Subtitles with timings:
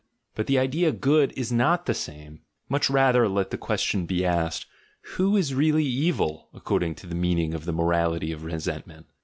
[0.33, 3.27] But the 22 THE GENEALOGY OF MORALS idea "good" is not the same: much rather
[3.29, 4.65] let the question be asked,
[5.17, 9.05] "Who is really evil according to the meaning of the morality of resentment?"